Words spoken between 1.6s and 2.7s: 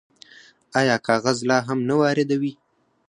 هم نه واردوي؟